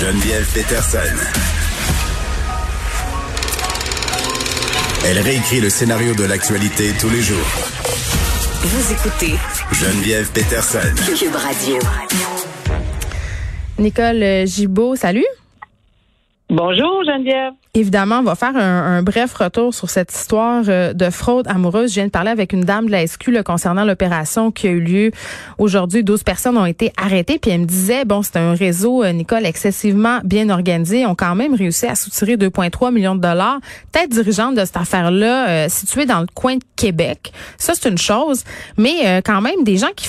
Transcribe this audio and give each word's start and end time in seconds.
Geneviève 0.00 0.50
Peterson. 0.54 0.98
Elle 5.04 5.18
réécrit 5.18 5.60
le 5.60 5.68
scénario 5.68 6.14
de 6.14 6.24
l'actualité 6.24 6.92
tous 6.98 7.10
les 7.10 7.20
jours. 7.20 7.36
Vous 8.62 8.92
écoutez 8.94 9.34
Geneviève 9.74 10.32
Peterson. 10.32 10.78
Cube 11.04 11.34
Radio. 11.34 11.78
Nicole 13.78 14.46
Gibault, 14.46 14.96
salut. 14.96 15.26
Bonjour 16.48 17.04
Geneviève. 17.04 17.52
Évidemment, 17.72 18.18
on 18.18 18.24
va 18.24 18.34
faire 18.34 18.56
un, 18.56 18.96
un, 18.96 19.02
bref 19.04 19.32
retour 19.32 19.72
sur 19.72 19.90
cette 19.90 20.12
histoire 20.12 20.64
euh, 20.66 20.92
de 20.92 21.08
fraude 21.08 21.46
amoureuse. 21.46 21.90
Je 21.90 21.94
viens 21.94 22.06
de 22.06 22.10
parler 22.10 22.32
avec 22.32 22.52
une 22.52 22.64
dame 22.64 22.86
de 22.86 22.90
la 22.90 23.06
SQ 23.06 23.28
là, 23.28 23.44
concernant 23.44 23.84
l'opération 23.84 24.50
qui 24.50 24.66
a 24.66 24.70
eu 24.70 24.80
lieu 24.80 25.10
aujourd'hui. 25.56 26.02
12 26.02 26.24
personnes 26.24 26.58
ont 26.58 26.66
été 26.66 26.92
arrêtées. 26.96 27.38
Puis 27.38 27.52
elle 27.52 27.60
me 27.60 27.66
disait, 27.66 28.04
bon, 28.04 28.22
c'est 28.22 28.38
un 28.38 28.54
réseau, 28.54 29.04
euh, 29.04 29.12
Nicole, 29.12 29.46
excessivement 29.46 30.18
bien 30.24 30.50
organisé. 30.50 31.02
Ils 31.02 31.06
ont 31.06 31.14
quand 31.14 31.36
même 31.36 31.54
réussi 31.54 31.86
à 31.86 31.94
soutirer 31.94 32.36
2,3 32.36 32.92
millions 32.92 33.14
de 33.14 33.20
dollars. 33.20 33.60
Tête 33.92 34.10
dirigeante 34.10 34.56
de 34.56 34.64
cette 34.64 34.76
affaire-là, 34.76 35.48
euh, 35.48 35.68
située 35.68 36.06
dans 36.06 36.20
le 36.20 36.28
coin 36.34 36.56
de 36.56 36.64
Québec. 36.74 37.32
Ça, 37.56 37.74
c'est 37.80 37.88
une 37.88 37.98
chose. 37.98 38.42
Mais 38.78 39.22
quand 39.24 39.42
même, 39.42 39.62
des 39.62 39.76
gens 39.76 39.90
qui 39.94 40.08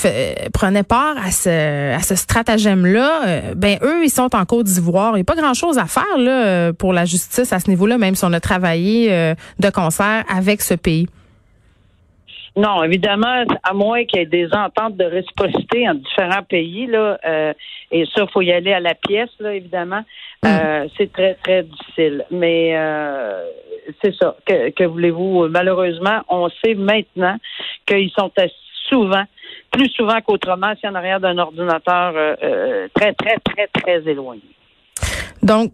prenaient 0.54 0.84
part 0.84 1.16
à 1.24 1.30
ce, 1.32 1.94
à 1.94 2.02
ce 2.02 2.16
stratagème-là, 2.16 3.54
ben 3.56 3.78
eux, 3.84 4.04
ils 4.04 4.10
sont 4.10 4.34
en 4.36 4.46
Côte 4.46 4.66
d'Ivoire. 4.66 5.12
Il 5.12 5.16
n'y 5.16 5.22
a 5.22 5.26
pas 5.26 5.36
grand-chose 5.36 5.78
à 5.78 5.86
faire 5.86 6.18
là, 6.18 6.72
pour 6.74 6.94
la 6.94 7.06
justice 7.06 7.51
à 7.54 7.60
ce 7.60 7.70
niveau-là, 7.70 7.98
même 7.98 8.16
si 8.16 8.26
on 8.26 8.34
a 8.34 8.40
travaillé 8.40 9.12
euh, 9.12 9.34
de 9.60 9.70
concert 9.70 10.24
avec 10.34 10.62
ce 10.62 10.74
pays? 10.74 11.08
Non, 12.56 12.84
évidemment, 12.84 13.46
à 13.64 13.74
moins 13.74 14.04
qu'il 14.04 14.20
y 14.20 14.24
ait 14.24 14.26
des 14.26 14.54
ententes 14.54 14.98
de 14.98 15.06
réciprocité 15.06 15.88
en 15.88 15.94
différents 15.94 16.44
pays, 16.44 16.86
là, 16.86 17.18
euh, 17.26 17.54
et 17.92 18.06
ça, 18.14 18.24
il 18.24 18.32
faut 18.32 18.42
y 18.42 18.52
aller 18.52 18.74
à 18.74 18.82
la 18.82 18.94
pièce, 18.94 19.30
là, 19.40 19.54
évidemment. 19.54 20.02
Mm. 20.44 20.48
Euh, 20.48 20.88
c'est 20.98 21.14
très, 21.14 21.36
très 21.36 21.64
difficile. 21.64 22.26
Mais 22.30 22.76
c'est 24.02 24.14
ça. 24.16 24.36
Que, 24.46 24.70
que 24.72 24.84
voulez-vous? 24.84 25.48
Malheureusement, 25.48 26.22
on 26.28 26.50
sait 26.64 26.74
maintenant 26.74 27.38
qu'ils 27.86 28.12
sont 28.12 28.32
souvent, 28.90 29.24
plus 29.72 29.88
souvent 29.90 30.20
qu'autrement, 30.20 30.74
si 30.80 30.88
en 30.88 30.96
arrière 30.96 31.22
d'un 31.22 31.38
ordinateur 31.38 32.14
très, 32.94 33.14
très, 33.14 33.38
très, 33.38 33.68
très 33.68 34.10
éloigné. 34.10 34.42
Donc, 35.42 35.72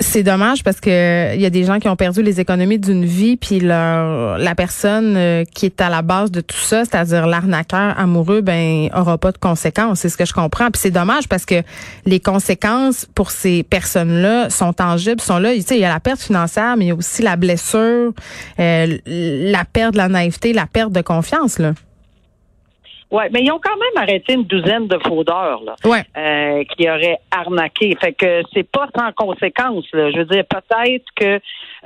c'est 0.00 0.22
dommage 0.22 0.62
parce 0.62 0.80
que 0.80 1.34
il 1.34 1.40
y 1.40 1.46
a 1.46 1.50
des 1.50 1.64
gens 1.64 1.80
qui 1.80 1.88
ont 1.88 1.96
perdu 1.96 2.22
les 2.22 2.40
économies 2.40 2.78
d'une 2.78 3.04
vie, 3.04 3.36
puis 3.36 3.58
leur, 3.58 4.38
la 4.38 4.54
personne 4.54 5.16
euh, 5.16 5.44
qui 5.44 5.66
est 5.66 5.80
à 5.80 5.88
la 5.88 6.02
base 6.02 6.30
de 6.30 6.40
tout 6.40 6.56
ça, 6.56 6.84
c'est-à-dire 6.84 7.26
l'arnaqueur 7.26 7.98
amoureux, 7.98 8.40
ben 8.40 8.88
aura 8.94 9.18
pas 9.18 9.32
de 9.32 9.38
conséquences. 9.38 10.00
C'est 10.00 10.08
ce 10.08 10.16
que 10.16 10.24
je 10.24 10.32
comprends. 10.32 10.70
Puis 10.70 10.80
c'est 10.82 10.90
dommage 10.90 11.28
parce 11.28 11.44
que 11.44 11.62
les 12.06 12.20
conséquences 12.20 13.06
pour 13.14 13.32
ces 13.32 13.64
personnes-là 13.64 14.50
sont 14.50 14.72
tangibles, 14.72 15.20
sont 15.20 15.38
là. 15.38 15.52
Tu 15.54 15.62
sais, 15.62 15.76
il 15.76 15.80
y 15.80 15.84
a 15.84 15.92
la 15.92 16.00
perte 16.00 16.20
financière, 16.20 16.76
mais 16.76 16.86
il 16.86 16.88
y 16.88 16.92
a 16.92 16.94
aussi 16.94 17.22
la 17.22 17.36
blessure, 17.36 18.12
euh, 18.60 18.98
la 19.06 19.64
perte 19.64 19.94
de 19.94 19.98
la 19.98 20.08
naïveté, 20.08 20.52
la 20.52 20.66
perte 20.66 20.92
de 20.92 21.00
confiance 21.00 21.58
là. 21.58 21.72
Oui, 23.10 23.24
mais 23.32 23.40
ils 23.42 23.50
ont 23.50 23.60
quand 23.62 23.76
même 23.76 24.02
arrêté 24.02 24.34
une 24.34 24.44
douzaine 24.44 24.86
de 24.86 24.98
fraudeurs 24.98 25.62
là, 25.64 25.76
euh, 25.86 26.64
qui 26.64 26.88
auraient 26.90 27.18
arnaqué. 27.30 27.96
Fait 27.98 28.12
que 28.12 28.42
c'est 28.52 28.68
pas 28.70 28.86
sans 28.94 29.12
conséquence. 29.12 29.86
Là. 29.94 30.10
Je 30.10 30.18
veux 30.18 30.24
dire, 30.26 30.44
peut-être 30.44 31.06
que 31.16 31.40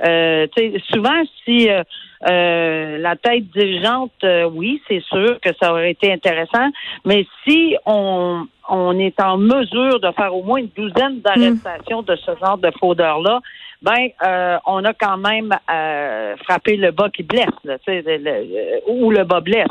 euh, 0.05 0.47
souvent 0.91 1.21
si 1.43 1.69
euh, 1.69 1.83
euh, 2.27 2.97
la 2.97 3.15
tête 3.15 3.49
dirigeante, 3.51 4.25
oui, 4.51 4.81
c'est 4.87 5.03
sûr 5.03 5.39
que 5.39 5.49
ça 5.61 5.71
aurait 5.71 5.91
été 5.91 6.11
intéressant, 6.11 6.69
mais 7.05 7.25
si 7.45 7.75
on 7.85 8.45
on 8.69 8.97
est 8.97 9.19
en 9.19 9.37
mesure 9.37 9.99
de 9.99 10.09
faire 10.11 10.33
au 10.33 10.41
moins 10.41 10.59
une 10.59 10.69
douzaine 10.75 11.19
d'arrestations 11.19 12.01
de 12.01 12.15
ce 12.15 12.31
genre 12.41 12.57
de 12.57 12.71
fraudeurs-là, 12.71 13.41
ben 13.83 14.07
euh, 14.25 14.57
on 14.65 14.83
a 14.85 14.93
quand 14.93 15.17
même 15.17 15.53
euh, 15.69 16.35
frappé 16.43 16.77
le 16.77 16.91
bas 16.91 17.09
qui 17.09 17.23
blesse, 17.23 17.47
là, 17.65 17.75
le, 17.85 18.81
ou 18.87 19.11
le 19.11 19.25
bas 19.25 19.41
blesse. 19.41 19.67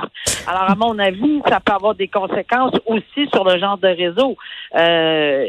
Alors 0.46 0.70
à 0.70 0.74
mon 0.74 0.98
avis, 0.98 1.40
ça 1.48 1.60
peut 1.60 1.72
avoir 1.72 1.94
des 1.94 2.08
conséquences 2.08 2.74
aussi 2.86 3.26
sur 3.32 3.44
le 3.44 3.58
genre 3.58 3.78
de 3.78 3.88
réseau. 3.88 4.36
Euh, 4.76 5.46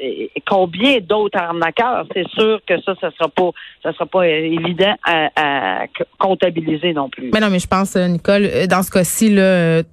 combien 0.47 0.99
d'autres 1.01 1.37
arnaqueurs 1.37 2.05
C'est 2.13 2.27
sûr 2.29 2.61
que 2.65 2.79
ça, 2.81 2.93
ça 3.01 3.11
sera 3.11 3.27
pas, 3.27 3.49
ça 3.83 3.91
sera 3.91 4.05
pas 4.05 4.27
évident 4.27 4.95
à, 5.03 5.29
à, 5.35 5.85
comptabiliser 6.17 6.93
non 6.93 7.09
plus. 7.09 7.31
Mais 7.33 7.41
non, 7.41 7.49
mais 7.49 7.59
je 7.59 7.67
pense, 7.67 7.97
Nicole, 7.97 8.67
dans 8.69 8.81
ce 8.81 8.91
cas-ci, 8.91 9.35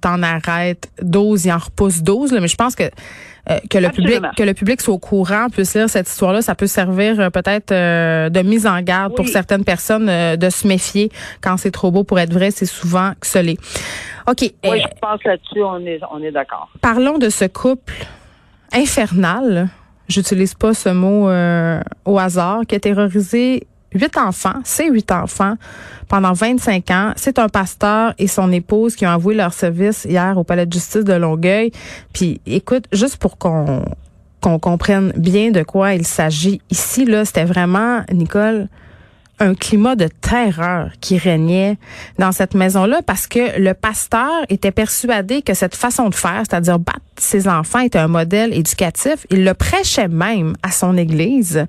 t'en 0.01 0.23
arrêtes 0.23 0.89
12, 1.01 1.45
il 1.45 1.51
en 1.51 1.57
repousse 1.57 2.01
12, 2.01 2.31
là, 2.31 2.39
mais 2.39 2.47
je 2.47 2.55
pense 2.55 2.75
que 2.75 2.83
euh, 3.49 3.57
que 3.69 3.77
le 3.77 3.89
public 3.89 4.21
que 4.37 4.43
le 4.43 4.53
public 4.53 4.81
soit 4.81 4.93
au 4.93 4.99
courant, 4.99 5.47
puisse 5.49 5.75
lire 5.75 5.89
cette 5.89 6.07
histoire-là, 6.07 6.41
ça 6.41 6.53
peut 6.53 6.67
servir 6.67 7.19
euh, 7.19 7.29
peut-être 7.29 7.71
euh, 7.71 8.29
de 8.29 8.41
mise 8.41 8.67
en 8.67 8.81
garde 8.81 9.15
pour 9.15 9.27
certaines 9.27 9.63
personnes 9.63 10.05
de 10.37 10.49
se 10.49 10.67
méfier 10.67 11.11
quand 11.41 11.57
c'est 11.57 11.71
trop 11.71 11.91
beau 11.91 12.03
pour 12.03 12.19
être 12.19 12.33
vrai, 12.33 12.51
c'est 12.51 12.65
souvent 12.65 13.11
que 13.19 13.39
l'est. 13.39 13.57
OK. 14.27 14.41
Oui, 14.41 14.81
je 14.81 14.99
pense 15.01 15.23
là-dessus 15.25 15.63
on 15.63 15.85
est 15.85 15.99
on 16.11 16.21
est 16.21 16.31
d'accord. 16.31 16.69
Parlons 16.81 17.17
de 17.17 17.29
ce 17.29 17.45
couple 17.45 17.93
infernal. 18.73 19.69
J'utilise 20.07 20.53
pas 20.53 20.73
ce 20.73 20.89
mot 20.89 21.29
au 22.05 22.19
hasard 22.19 22.61
qui 22.67 22.75
a 22.75 22.79
terrorisé 22.79 23.65
huit 23.93 24.17
enfants, 24.17 24.59
c'est 24.63 24.89
huit 24.89 25.11
enfants 25.11 25.55
pendant 26.07 26.33
25 26.33 26.91
ans. 26.91 27.13
C'est 27.15 27.39
un 27.39 27.49
pasteur 27.49 28.13
et 28.17 28.27
son 28.27 28.51
épouse 28.51 28.95
qui 28.95 29.05
ont 29.05 29.11
avoué 29.11 29.35
leur 29.35 29.53
service 29.53 30.05
hier 30.05 30.37
au 30.37 30.43
palais 30.43 30.65
de 30.65 30.73
justice 30.73 31.03
de 31.03 31.13
Longueuil. 31.13 31.71
Puis 32.13 32.41
écoute, 32.45 32.85
juste 32.91 33.17
pour 33.17 33.37
qu'on 33.37 33.83
qu'on 34.41 34.57
comprenne 34.57 35.13
bien 35.15 35.51
de 35.51 35.61
quoi 35.61 35.93
il 35.93 36.05
s'agit 36.05 36.61
ici 36.71 37.05
là, 37.05 37.25
c'était 37.25 37.45
vraiment 37.45 38.01
Nicole 38.11 38.67
un 39.41 39.55
climat 39.55 39.95
de 39.95 40.07
terreur 40.07 40.91
qui 41.01 41.17
régnait 41.17 41.77
dans 42.19 42.31
cette 42.31 42.53
maison-là 42.53 43.01
parce 43.01 43.25
que 43.25 43.59
le 43.59 43.73
pasteur 43.73 44.31
était 44.49 44.71
persuadé 44.71 45.41
que 45.41 45.55
cette 45.55 45.75
façon 45.75 46.09
de 46.09 46.15
faire, 46.15 46.43
c'est-à-dire 46.47 46.77
battre 46.77 46.99
ses 47.17 47.47
enfants, 47.47 47.79
était 47.79 47.97
un 47.99 48.07
modèle 48.07 48.53
éducatif. 48.53 49.25
Il 49.31 49.43
le 49.43 49.55
prêchait 49.55 50.07
même 50.07 50.55
à 50.61 50.71
son 50.71 50.95
église. 50.95 51.65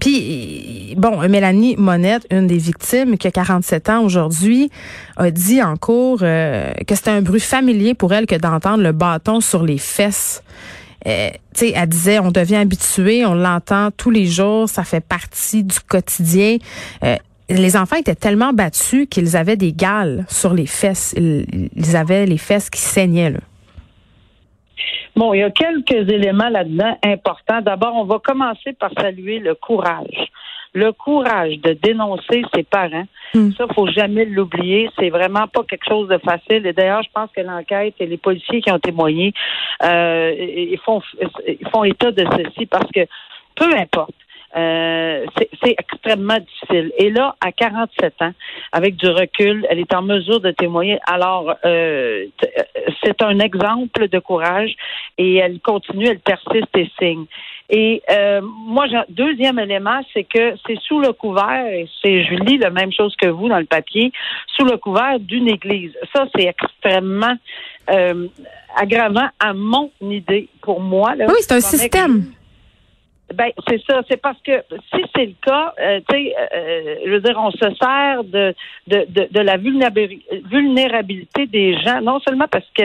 Puis, 0.00 0.94
bon, 0.96 1.26
Mélanie 1.28 1.76
Monette, 1.76 2.26
une 2.30 2.46
des 2.46 2.58
victimes, 2.58 3.16
qui 3.16 3.26
a 3.26 3.30
47 3.30 3.88
ans 3.88 4.02
aujourd'hui, 4.02 4.70
a 5.16 5.30
dit 5.30 5.62
en 5.62 5.76
cours 5.76 6.18
euh, 6.22 6.72
que 6.86 6.94
c'était 6.94 7.10
un 7.10 7.22
bruit 7.22 7.40
familier 7.40 7.94
pour 7.94 8.12
elle 8.12 8.26
que 8.26 8.34
d'entendre 8.34 8.82
le 8.82 8.92
bâton 8.92 9.40
sur 9.40 9.62
les 9.62 9.78
fesses. 9.78 10.42
Euh, 11.06 11.30
tu 11.54 11.66
sais, 11.66 11.72
elle 11.74 11.88
disait, 11.88 12.18
on 12.18 12.30
devient 12.30 12.56
habitué, 12.56 13.26
on 13.26 13.34
l'entend 13.34 13.90
tous 13.96 14.10
les 14.10 14.26
jours, 14.26 14.68
ça 14.68 14.84
fait 14.84 15.04
partie 15.04 15.62
du 15.62 15.78
quotidien. 15.80 16.56
Euh, 17.02 17.16
les 17.50 17.76
enfants 17.76 17.96
étaient 17.96 18.14
tellement 18.14 18.52
battus 18.52 19.06
qu'ils 19.10 19.36
avaient 19.36 19.56
des 19.56 19.72
gales 19.72 20.24
sur 20.28 20.54
les 20.54 20.66
fesses. 20.66 21.14
Ils, 21.16 21.96
avaient 21.96 22.26
les 22.26 22.38
fesses 22.38 22.70
qui 22.70 22.80
saignaient. 22.80 23.34
Bon, 25.16 25.32
il 25.34 25.40
y 25.40 25.42
a 25.42 25.50
quelques 25.50 26.10
éléments 26.10 26.48
là-dedans 26.48 26.98
importants. 27.04 27.60
D'abord, 27.60 27.94
on 27.96 28.04
va 28.04 28.18
commencer 28.18 28.72
par 28.72 28.90
saluer 28.98 29.38
le 29.38 29.54
courage. 29.54 30.28
Le 30.72 30.90
courage 30.90 31.58
de 31.60 31.72
dénoncer 31.72 32.42
ses 32.52 32.64
parents. 32.64 33.06
Hmm. 33.32 33.52
Ça, 33.52 33.66
faut 33.74 33.86
jamais 33.86 34.24
l'oublier. 34.24 34.90
C'est 34.98 35.10
vraiment 35.10 35.46
pas 35.46 35.62
quelque 35.62 35.86
chose 35.88 36.08
de 36.08 36.18
facile. 36.18 36.66
Et 36.66 36.72
d'ailleurs, 36.72 37.02
je 37.02 37.10
pense 37.14 37.30
que 37.30 37.40
l'enquête 37.42 37.94
et 38.00 38.06
les 38.06 38.16
policiers 38.16 38.60
qui 38.60 38.72
ont 38.72 38.80
témoigné, 38.80 39.32
euh, 39.84 40.34
ils 40.36 40.80
font, 40.84 41.00
ils 41.46 41.68
font 41.72 41.84
état 41.84 42.10
de 42.10 42.26
ceci 42.36 42.66
parce 42.66 42.90
que 42.90 43.06
peu 43.54 43.72
importe 43.76 44.14
euh, 44.56 45.24
c'est 45.62 45.74
extrêmement 45.78 46.38
difficile. 46.38 46.92
Et 46.98 47.10
là, 47.10 47.34
à 47.40 47.50
47 47.50 48.22
ans, 48.22 48.32
avec 48.72 48.96
du 48.96 49.08
recul, 49.08 49.66
elle 49.68 49.80
est 49.80 49.94
en 49.94 50.02
mesure 50.02 50.40
de 50.40 50.52
témoigner. 50.52 50.98
Alors, 51.06 51.54
euh, 51.64 52.26
c'est 53.02 53.20
un 53.22 53.38
exemple 53.40 54.08
de 54.08 54.18
courage 54.18 54.74
et 55.18 55.36
elle 55.36 55.60
continue, 55.60 56.06
elle 56.06 56.20
persiste 56.20 56.76
et 56.76 56.90
signe. 56.98 57.26
Et 57.70 58.02
euh, 58.10 58.42
moi, 58.42 58.86
deuxième 59.08 59.58
élément, 59.58 60.00
c'est 60.12 60.24
que 60.24 60.54
c'est 60.66 60.78
sous 60.80 61.00
le 61.00 61.12
couvert, 61.12 61.66
et 61.66 61.88
c'est 62.02 62.22
je 62.24 62.34
lis 62.34 62.58
la 62.58 62.70
même 62.70 62.92
chose 62.92 63.16
que 63.16 63.26
vous 63.26 63.48
dans 63.48 63.58
le 63.58 63.64
papier, 63.64 64.12
sous 64.54 64.66
le 64.66 64.76
couvert 64.76 65.18
d'une 65.18 65.48
église. 65.48 65.92
Ça, 66.14 66.26
c'est 66.34 66.44
extrêmement 66.44 67.34
euh, 67.90 68.28
aggravant 68.76 69.28
à 69.40 69.54
mon 69.54 69.90
idée 70.02 70.48
pour 70.60 70.80
moi. 70.80 71.14
Là, 71.14 71.24
oui, 71.28 71.36
c'est 71.40 71.54
un 71.54 71.60
système. 71.60 72.26
Ben, 73.34 73.50
c'est 73.68 73.82
ça. 73.88 74.00
C'est 74.08 74.20
parce 74.20 74.38
que 74.42 74.62
si 74.92 75.02
c'est 75.14 75.26
le 75.26 75.34
cas, 75.44 75.74
euh, 75.80 76.00
tu 76.08 76.16
sais, 76.16 76.34
euh, 76.38 76.96
je 77.04 77.10
veux 77.10 77.20
dire, 77.20 77.36
on 77.38 77.50
se 77.50 77.74
sert 77.80 78.24
de, 78.24 78.54
de, 78.86 79.06
de, 79.08 79.28
de, 79.30 79.40
la 79.40 79.56
vulnérabilité 79.56 81.46
des 81.46 81.76
gens, 81.78 82.00
non 82.00 82.20
seulement 82.20 82.46
parce 82.50 82.68
que 82.76 82.84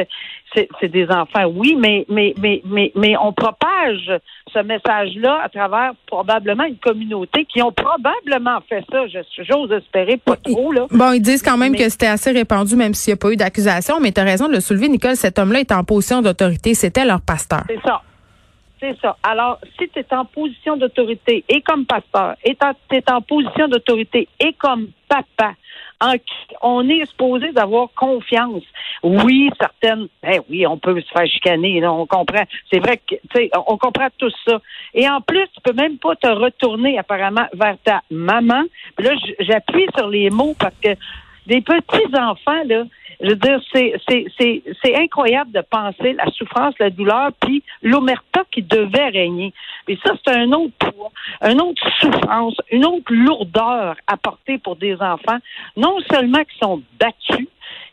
c'est 0.55 0.87
des 0.87 1.07
enfants, 1.09 1.45
oui, 1.53 1.75
mais, 1.79 2.05
mais, 2.09 2.33
mais, 2.39 2.61
mais, 2.65 2.91
mais 2.95 3.15
on 3.17 3.33
propage 3.33 4.11
ce 4.51 4.59
message-là 4.59 5.41
à 5.43 5.49
travers 5.49 5.91
probablement 6.07 6.63
une 6.63 6.77
communauté 6.77 7.45
qui 7.45 7.61
ont 7.61 7.71
probablement 7.71 8.59
fait 8.67 8.83
ça. 8.91 9.03
J'ose 9.07 9.71
espérer 9.71 10.17
pas 10.17 10.35
trop, 10.37 10.71
là. 10.71 10.87
Bon, 10.89 11.11
ils 11.11 11.21
disent 11.21 11.43
quand 11.43 11.57
même 11.57 11.75
que 11.75 11.87
c'était 11.89 12.07
assez 12.07 12.31
répandu, 12.31 12.75
même 12.75 12.93
s'il 12.93 13.13
n'y 13.13 13.19
a 13.19 13.21
pas 13.21 13.31
eu 13.31 13.35
d'accusation, 13.35 13.99
mais 13.99 14.11
tu 14.11 14.21
as 14.21 14.23
raison 14.23 14.47
de 14.47 14.53
le 14.53 14.59
soulever, 14.59 14.89
Nicole, 14.89 15.15
cet 15.15 15.37
homme-là 15.37 15.59
est 15.59 15.71
en 15.71 15.83
position 15.83 16.21
d'autorité. 16.21 16.73
C'était 16.73 17.05
leur 17.05 17.21
pasteur. 17.21 17.63
C'est 17.67 17.81
ça. 17.85 18.01
C'est 18.79 18.97
ça. 19.01 19.17
Alors, 19.23 19.59
si 19.77 19.89
tu 19.89 19.99
es 19.99 20.13
en 20.13 20.25
position 20.25 20.77
d'autorité 20.77 21.43
et 21.49 21.61
comme 21.61 21.85
pasteur, 21.85 22.35
et 22.43 22.55
tu 22.89 22.95
es 22.95 23.11
en 23.11 23.21
position 23.21 23.67
d'autorité 23.67 24.27
et 24.39 24.53
comme 24.53 24.89
papa, 25.07 25.53
en 26.01 26.13
qui 26.13 26.55
on 26.61 26.87
est 26.89 27.05
supposé 27.05 27.51
d'avoir 27.51 27.89
confiance. 27.93 28.63
Oui, 29.03 29.49
certaines, 29.59 30.07
ben 30.23 30.41
oui, 30.49 30.65
on 30.65 30.77
peut 30.77 30.99
se 31.01 31.07
faire 31.11 31.27
chicaner, 31.27 31.85
on 31.85 32.05
comprend. 32.05 32.43
C'est 32.71 32.79
vrai 32.79 32.97
que, 32.97 33.15
tu 33.15 33.21
sais, 33.35 33.49
on 33.67 33.77
comprend 33.77 34.07
tout 34.17 34.31
ça. 34.47 34.61
Et 34.93 35.09
en 35.09 35.21
plus, 35.21 35.45
tu 35.53 35.61
peux 35.61 35.73
même 35.73 35.97
pas 35.97 36.15
te 36.15 36.27
retourner 36.27 36.97
apparemment 36.97 37.47
vers 37.53 37.77
ta 37.83 38.01
maman. 38.09 38.63
Là, 38.97 39.11
j'appuie 39.39 39.87
sur 39.97 40.07
les 40.07 40.29
mots 40.29 40.55
parce 40.57 40.75
que 40.81 40.89
des 41.49 41.61
petits 41.61 42.15
enfants 42.15 42.63
là, 42.65 42.85
je 43.21 43.29
veux 43.29 43.35
dire, 43.35 43.59
c'est, 43.73 44.95
incroyable 44.95 45.51
de 45.51 45.61
penser 45.61 46.13
la 46.13 46.25
souffrance, 46.31 46.73
la 46.79 46.89
douleur, 46.89 47.31
puis 47.41 47.63
l'omerta 47.81 48.43
qui 48.51 48.61
devait 48.61 49.09
régner. 49.09 49.53
Et 49.87 49.97
ça, 50.05 50.13
c'est 50.23 50.33
un 50.33 50.51
autre 50.53 50.73
poids, 50.79 51.11
une 51.41 51.59
autre 51.59 51.81
souffrance, 51.99 52.55
une 52.71 52.85
autre 52.85 53.11
lourdeur 53.13 53.95
à 54.07 54.17
porter 54.17 54.57
pour 54.57 54.77
des 54.77 54.95
enfants, 54.95 55.37
non 55.75 55.97
seulement 56.09 56.43
qui 56.43 56.57
sont 56.61 56.81
battus, 56.99 57.47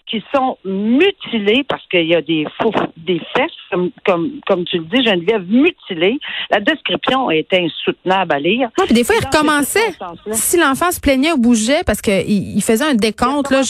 qui 0.06 0.23
sont 0.35 0.56
mutilés 0.64 1.64
parce 1.69 1.85
qu'il 1.88 2.06
y 2.06 2.14
a 2.14 2.23
des 2.23 2.47
faux, 2.61 2.73
des 2.97 3.20
fesses, 3.37 3.50
comme, 3.70 3.91
comme, 4.05 4.31
comme 4.47 4.64
tu 4.64 4.79
le 4.79 4.85
dis, 4.85 5.05
Geneviève, 5.05 5.44
mutilées. 5.49 6.19
La 6.50 6.61
description 6.61 7.31
est 7.31 7.53
insoutenable 7.53 8.32
à 8.32 8.38
lire. 8.38 8.69
puis 8.85 8.94
des 8.94 9.05
fois, 9.05 9.17
il 9.20 9.25
recommençait. 9.25 9.97
Si 10.32 10.58
l'enfant 10.58 10.91
se 10.93 11.00
plaignait 11.00 11.32
ou 11.32 11.38
bougeait 11.38 11.82
parce 11.85 12.00
qu'il 12.00 12.56
il 12.56 12.62
faisait 12.62 12.85
un 12.85 12.94
décompte. 12.94 13.50
Là, 13.50 13.62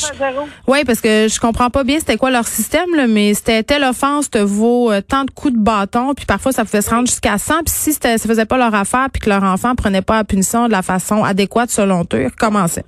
Oui, 0.67 0.85
parce 0.85 1.00
que 1.00 1.29
je 1.29 1.41
comprends 1.41 1.71
pas 1.71 1.85
bien 1.85 1.99
c'était 1.99 2.17
quoi 2.17 2.31
leur 2.31 2.47
système, 2.47 2.94
là, 2.94 3.06
mais 3.06 3.35
c'était 3.35 3.62
telle 3.62 3.85
offense 3.85 4.31
te 4.31 4.38
vaut 4.38 4.91
euh, 4.91 5.00
tant 5.00 5.25
de 5.25 5.31
coups 5.31 5.55
de 5.55 5.59
bâton, 5.59 6.15
puis 6.15 6.27
parfois 6.27 6.53
ça 6.53 6.65
pouvait 6.65 6.83
se 6.83 6.91
rendre 6.91 7.06
jusqu'à 7.09 7.38
100. 7.38 7.65
Puis 7.65 7.75
si 7.75 7.93
ça 7.93 8.19
faisait 8.19 8.47
pas 8.47 8.59
leur 8.59 8.75
affaire, 8.75 9.09
puis 9.12 9.21
que 9.21 9.31
leur 9.31 9.43
enfant 9.43 9.75
prenait 9.75 10.03
pas 10.03 10.17
la 10.17 10.25
punition 10.25 10.67
de 10.67 10.73
la 10.73 10.83
façon 10.83 11.25
adéquate 11.25 11.71
selon 11.71 12.03
eux, 12.12 12.23
il 12.23 12.27
recommençait. 12.27 12.85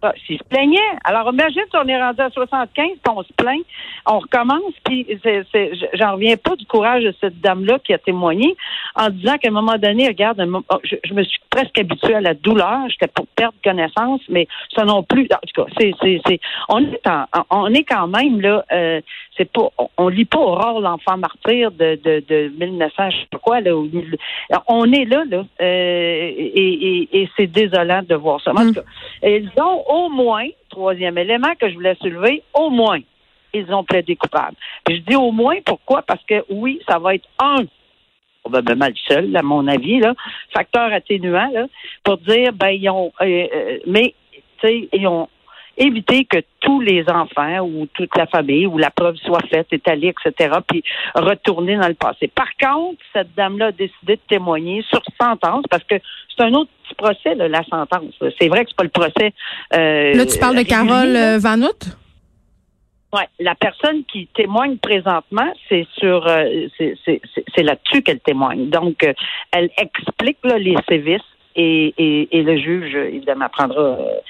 Ah, 0.00 0.12
s'il 0.24 0.38
se 0.38 0.44
plaignait. 0.44 0.78
Alors, 1.02 1.32
imagine 1.32 1.62
si 1.68 1.76
on 1.76 1.88
est 1.88 2.00
rendu 2.00 2.20
à 2.20 2.30
75, 2.30 2.70
puis 2.86 2.96
on 3.08 3.22
se 3.24 3.32
plaint, 3.32 3.64
on 4.06 4.20
recommence, 4.20 4.72
puis 4.84 5.04
j'en 5.94 6.12
reviens 6.12 6.36
pas 6.36 6.54
du 6.54 6.64
courage 6.66 7.02
de 7.02 7.12
cette 7.20 7.40
dame-là 7.40 7.80
qui 7.80 7.92
a 7.92 7.98
témoigné 7.98 8.56
en 8.94 9.10
disant 9.10 9.36
qu'à 9.38 9.48
un 9.48 9.52
moment 9.52 9.76
donné, 9.76 10.06
regarde, 10.06 10.40
oh, 10.40 10.78
je, 10.84 11.12
me 11.12 11.24
suis 11.24 11.40
presque 11.50 11.76
habituée 11.78 12.14
à 12.14 12.20
la 12.20 12.34
douleur, 12.34 12.88
j'étais 12.88 13.08
pour 13.08 13.26
perdre 13.26 13.56
connaissance, 13.64 14.20
mais 14.28 14.46
ça 14.76 14.84
non 14.84 15.02
plus. 15.02 15.26
En 15.32 15.46
tout 15.46 15.64
cas, 15.64 15.72
c'est, 15.80 15.92
c'est, 16.00 16.40
on 16.68 16.78
est 16.78 17.00
on 17.50 17.74
est 17.74 17.84
quand 17.84 18.06
même 18.06 18.40
là, 18.40 18.64
euh, 18.70 19.00
c'est 19.36 19.50
pas, 19.50 19.68
on, 19.96 20.08
lit 20.08 20.24
pas 20.24 20.38
Aurore 20.38 20.80
l'enfant 20.80 21.16
martyr 21.16 21.70
de, 21.72 21.98
de, 22.02 22.22
de 22.28 22.52
1900, 22.58 23.10
je 23.10 23.16
sais 23.16 23.26
pas 23.30 23.38
quoi 23.38 23.60
là. 23.60 23.72
On 24.68 24.92
est 24.92 25.04
là, 25.04 25.24
là, 25.28 25.44
euh, 25.60 26.32
et, 26.36 27.08
et, 27.12 27.22
et 27.22 27.30
c'est 27.36 27.46
désolant 27.46 28.02
de 28.02 28.14
voir 28.14 28.40
ça. 28.40 28.52
En 28.52 28.54
tout 28.54 28.70
mm. 28.70 28.74
cas, 28.74 28.82
ils 29.22 29.50
ont 29.60 29.87
au 29.88 30.08
moins, 30.08 30.46
troisième 30.68 31.18
élément 31.18 31.54
que 31.58 31.68
je 31.68 31.74
voulais 31.74 31.96
soulever, 31.96 32.42
au 32.54 32.70
moins, 32.70 33.00
ils 33.52 33.72
ont 33.72 33.82
plaidé 33.82 34.14
coupable. 34.14 34.54
je 34.88 34.96
dis 34.96 35.16
au 35.16 35.32
moins 35.32 35.56
pourquoi? 35.64 36.02
Parce 36.02 36.22
que 36.24 36.44
oui, 36.50 36.80
ça 36.88 36.98
va 36.98 37.14
être 37.14 37.28
un 37.40 37.64
probablement 38.42 38.86
le 38.86 38.94
seul, 39.08 39.36
à 39.36 39.42
mon 39.42 39.66
avis, 39.66 39.98
là, 40.00 40.14
facteur 40.54 40.92
atténuant, 40.92 41.50
pour 42.04 42.18
dire 42.18 42.52
ben 42.52 42.68
ils 42.68 42.88
ont 42.88 43.12
euh, 43.20 43.46
euh, 43.52 43.78
mais 43.86 44.14
tu 44.60 44.68
sais, 44.68 44.88
ils 44.92 45.06
ont 45.06 45.28
évité 45.78 46.24
que 46.24 46.38
tous 46.60 46.80
les 46.80 47.04
enfants 47.08 47.60
ou 47.60 47.86
toute 47.94 48.16
la 48.16 48.26
famille 48.26 48.66
ou 48.66 48.78
la 48.78 48.90
preuve 48.90 49.16
soit 49.16 49.42
faite, 49.50 49.68
étalée, 49.72 50.12
etc., 50.24 50.56
puis 50.66 50.82
retourner 51.14 51.76
dans 51.76 51.88
le 51.88 51.94
passé. 51.94 52.28
Par 52.28 52.48
contre, 52.60 53.00
cette 53.12 53.34
dame-là 53.34 53.66
a 53.66 53.72
décidé 53.72 54.16
de 54.16 54.20
témoigner 54.28 54.84
sur 54.88 55.02
sentence 55.20 55.64
parce 55.70 55.84
que 55.84 55.96
c'est 56.36 56.44
un 56.44 56.52
autre 56.54 56.70
petit 56.84 56.94
procès, 56.94 57.34
la 57.34 57.62
sentence. 57.64 58.14
C'est 58.38 58.48
vrai 58.48 58.64
que 58.64 58.70
c'est 58.70 58.76
pas 58.76 58.84
le 58.84 58.90
procès. 58.90 59.32
Euh, 59.74 60.14
là, 60.14 60.26
tu 60.26 60.38
parles 60.38 60.56
de 60.56 60.62
Carole 60.62 61.16
euh, 61.16 61.38
Vanout? 61.38 61.96
Oui, 63.14 63.22
la 63.40 63.54
personne 63.54 64.04
qui 64.04 64.28
témoigne 64.34 64.76
présentement, 64.76 65.50
c'est 65.68 65.86
sur, 65.96 66.26
euh, 66.26 66.66
c'est 66.76 67.62
là-dessus 67.62 68.02
qu'elle 68.02 68.20
témoigne. 68.20 68.68
Donc, 68.68 69.02
euh, 69.02 69.14
elle 69.50 69.70
explique 69.78 70.36
là, 70.44 70.58
les 70.58 70.76
sévices 70.86 71.22
et, 71.56 71.94
et, 71.96 72.38
et, 72.38 72.42
le 72.42 72.58
juge, 72.58 72.94
évidemment, 72.94 73.48
prendra 73.50 73.80
euh, 73.80 74.20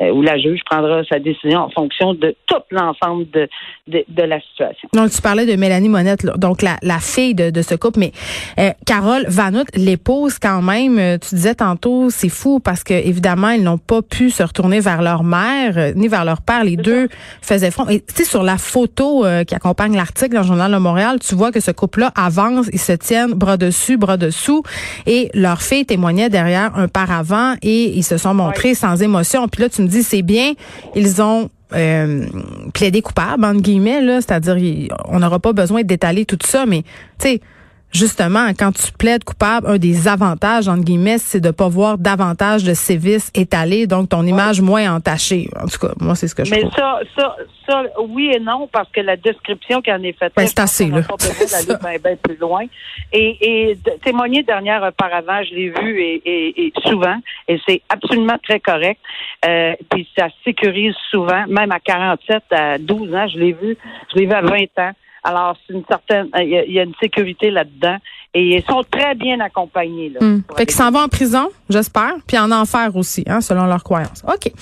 où 0.00 0.22
la 0.22 0.38
juge 0.38 0.60
prendra 0.64 1.02
sa 1.04 1.18
décision 1.18 1.60
en 1.60 1.70
fonction 1.70 2.14
de 2.14 2.34
tout 2.46 2.56
l'ensemble 2.70 3.28
de, 3.30 3.48
de, 3.86 4.04
de, 4.08 4.22
la 4.22 4.40
situation. 4.40 4.88
Donc, 4.92 5.10
tu 5.10 5.20
parlais 5.20 5.46
de 5.46 5.56
Mélanie 5.56 5.88
Monette, 5.88 6.24
donc 6.36 6.62
la, 6.62 6.76
la 6.82 6.98
fille 6.98 7.34
de, 7.34 7.50
de 7.50 7.62
ce 7.62 7.74
couple, 7.74 8.00
mais 8.00 8.12
euh, 8.58 8.70
Carole 8.86 9.24
Vanout, 9.28 9.66
l'épouse 9.74 10.38
quand 10.38 10.62
même, 10.62 10.98
euh, 10.98 11.18
tu 11.18 11.34
disais 11.34 11.54
tantôt, 11.54 12.10
c'est 12.10 12.28
fou 12.28 12.60
parce 12.60 12.84
que 12.84 12.94
évidemment, 12.94 13.50
ils 13.50 13.62
n'ont 13.62 13.78
pas 13.78 14.02
pu 14.02 14.30
se 14.30 14.42
retourner 14.42 14.80
vers 14.80 15.02
leur 15.02 15.24
mère 15.24 15.74
euh, 15.76 15.92
ni 15.94 16.08
vers 16.08 16.24
leur 16.24 16.42
père. 16.42 16.64
Les 16.64 16.76
deux 16.76 17.08
faisaient 17.42 17.70
front. 17.70 17.88
Et 17.88 18.00
tu 18.00 18.14
sais, 18.14 18.24
sur 18.24 18.42
la 18.42 18.58
photo 18.58 19.24
qui 19.46 19.54
accompagne 19.54 19.96
l'article 19.96 20.34
dans 20.34 20.40
le 20.40 20.46
Journal 20.46 20.72
de 20.72 20.78
Montréal, 20.78 21.18
tu 21.20 21.34
vois 21.34 21.52
que 21.52 21.60
ce 21.60 21.70
couple-là 21.70 22.12
avance, 22.14 22.68
ils 22.72 22.78
se 22.78 22.92
tiennent 22.92 23.32
bras 23.32 23.56
dessus, 23.56 23.96
bras 23.96 24.16
dessous, 24.16 24.62
et 25.06 25.30
leur 25.34 25.62
fille 25.62 25.86
témoignait 25.86 26.28
derrière 26.28 26.76
un 26.76 26.88
paravent 26.88 27.54
et 27.62 27.96
ils 27.96 28.02
se 28.02 28.16
sont 28.16 28.34
montrés 28.34 28.74
sans 28.74 29.02
émotion. 29.02 29.48
Puis 29.48 29.62
là, 29.62 29.68
tu 29.68 29.82
me 29.82 29.87
c'est 29.88 30.22
bien, 30.22 30.52
ils 30.94 31.20
ont 31.22 31.50
euh, 31.74 32.26
plaidé 32.72 33.02
coupable 33.02 33.44
entre 33.44 33.60
guillemets 33.60 34.00
là, 34.00 34.20
c'est-à-dire 34.20 34.56
on 35.06 35.18
n'aura 35.18 35.38
pas 35.38 35.52
besoin 35.52 35.82
d'étaler 35.82 36.24
tout 36.24 36.38
ça, 36.44 36.66
mais 36.66 36.82
tu 37.18 37.28
sais 37.28 37.40
justement, 37.92 38.48
quand 38.58 38.72
tu 38.72 38.92
plaides 38.92 39.24
coupable, 39.24 39.66
un 39.66 39.78
des 39.78 40.08
avantages, 40.08 40.68
entre 40.68 40.84
guillemets, 40.84 41.18
c'est 41.18 41.40
de 41.40 41.50
pas 41.50 41.68
voir 41.68 41.98
davantage 41.98 42.64
de 42.64 42.74
sévices 42.74 43.30
étalés, 43.34 43.86
donc 43.86 44.10
ton 44.10 44.24
image 44.24 44.60
moins 44.60 44.94
entachée. 44.94 45.48
En 45.56 45.66
tout 45.66 45.78
cas, 45.78 45.94
moi, 46.00 46.14
c'est 46.14 46.28
ce 46.28 46.34
que 46.34 46.44
je 46.44 46.50
Mais 46.50 46.62
ça, 46.76 47.00
ça, 47.16 47.36
ça, 47.66 47.82
oui 48.08 48.30
et 48.34 48.40
non, 48.40 48.68
parce 48.70 48.88
que 48.90 49.00
la 49.00 49.16
description 49.16 49.80
qui 49.80 49.92
en 49.92 50.02
est 50.02 50.12
faite, 50.12 50.32
ben, 50.36 50.46
c'est 50.46 50.60
assez, 50.60 50.86
là. 50.86 51.00
d'aller 51.80 51.98
bien, 51.98 52.16
plus 52.16 52.36
loin. 52.36 52.64
Et, 53.12 53.70
et 53.70 53.78
témoigner 54.04 54.42
dernière 54.42 54.82
auparavant, 54.82 55.42
je 55.44 55.54
l'ai 55.54 55.70
vu 55.70 56.00
et, 56.00 56.66
et, 56.66 56.72
souvent, 56.86 57.16
et 57.46 57.58
c'est 57.66 57.82
absolument 57.88 58.38
très 58.42 58.60
correct. 58.60 59.00
Euh, 59.46 59.74
puis 59.90 60.08
ça 60.16 60.28
sécurise 60.44 60.94
souvent, 61.10 61.46
même 61.48 61.72
à 61.72 61.80
47, 61.80 62.42
à 62.50 62.78
12 62.78 63.14
ans, 63.14 63.28
je 63.28 63.38
l'ai 63.38 63.52
vu, 63.52 63.76
je 64.12 64.18
l'ai 64.18 64.26
vu 64.26 64.32
à 64.32 64.42
20 64.42 64.56
ans. 64.78 64.92
Alors, 65.24 65.56
c'est 65.66 65.74
une 65.74 65.84
certaine, 65.86 66.28
il 66.38 66.48
y, 66.48 66.78
a 66.78 66.82
une 66.82 66.94
sécurité 67.00 67.50
là-dedans. 67.50 67.96
Et 68.34 68.56
ils 68.56 68.64
sont 68.64 68.84
très 68.90 69.14
bien 69.14 69.40
accompagnés. 69.40 70.10
Là, 70.10 70.24
hmm. 70.24 70.42
Fait 70.56 70.66
qu'ils 70.66 70.76
s'en 70.76 70.90
vont 70.90 71.00
en 71.00 71.08
prison, 71.08 71.48
j'espère, 71.70 72.14
puis 72.26 72.38
en 72.38 72.50
enfer 72.50 72.94
aussi, 72.94 73.24
hein, 73.26 73.40
selon 73.40 73.64
leurs 73.64 73.82
croyances. 73.82 74.22
OK. 74.26 74.52